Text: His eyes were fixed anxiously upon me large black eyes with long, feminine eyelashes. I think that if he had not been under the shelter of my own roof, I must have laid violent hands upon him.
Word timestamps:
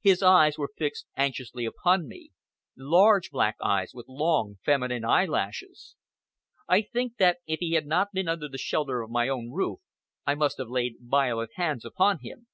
His 0.00 0.22
eyes 0.22 0.56
were 0.56 0.70
fixed 0.78 1.04
anxiously 1.14 1.66
upon 1.66 2.08
me 2.08 2.30
large 2.74 3.28
black 3.30 3.54
eyes 3.60 3.92
with 3.92 4.08
long, 4.08 4.56
feminine 4.64 5.04
eyelashes. 5.04 5.94
I 6.66 6.80
think 6.80 7.18
that 7.18 7.40
if 7.46 7.58
he 7.60 7.72
had 7.72 7.84
not 7.86 8.08
been 8.14 8.28
under 8.28 8.48
the 8.48 8.56
shelter 8.56 9.02
of 9.02 9.10
my 9.10 9.28
own 9.28 9.50
roof, 9.50 9.80
I 10.26 10.36
must 10.36 10.56
have 10.56 10.70
laid 10.70 10.94
violent 11.02 11.50
hands 11.56 11.84
upon 11.84 12.20
him. 12.22 12.46